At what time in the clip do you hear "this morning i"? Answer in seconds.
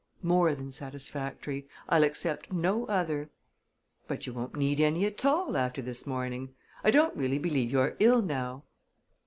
5.83-6.89